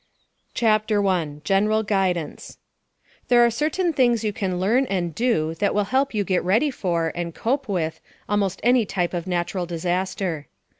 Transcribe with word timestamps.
CHAPTER 0.55 0.99
1 0.99 1.41
GENERAL 1.43 1.83
GUIDANCE 1.83 2.57
There 3.27 3.45
are 3.45 3.51
certain 3.51 3.93
things 3.93 4.23
you 4.23 4.33
can 4.33 4.59
learn 4.59 4.87
and 4.87 5.13
do 5.13 5.53
that 5.59 5.75
will 5.75 5.83
help 5.93 6.15
you 6.15 6.23
get 6.23 6.43
ready 6.43 6.71
for, 6.71 7.11
and 7.13 7.35
cope 7.35 7.69
with, 7.69 8.01
almost 8.27 8.59
any 8.63 8.83
type 8.87 9.13
of 9.13 9.27
natural 9.27 9.67
disaster. 9.67 10.47